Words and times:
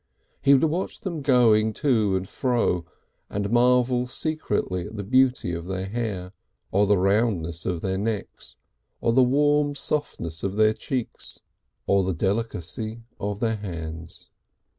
He 0.41 0.55
would 0.55 0.63
watch 0.63 1.01
them 1.01 1.21
going 1.21 1.73
to 1.73 2.15
and 2.15 2.27
fro, 2.27 2.85
and 3.29 3.51
marvel 3.51 4.07
secretly 4.07 4.87
at 4.87 4.97
the 4.97 5.03
beauty 5.03 5.53
of 5.53 5.65
their 5.65 5.85
hair 5.85 6.31
or 6.71 6.87
the 6.87 6.97
roundness 6.97 7.67
of 7.67 7.81
their 7.81 7.99
necks 7.99 8.55
or 8.99 9.13
the 9.13 9.21
warm 9.21 9.75
softness 9.75 10.41
of 10.41 10.55
their 10.55 10.73
cheeks 10.73 11.41
or 11.85 12.03
the 12.03 12.15
delicacy 12.15 13.03
of 13.19 13.41
their 13.41 13.57
hands. 13.57 14.31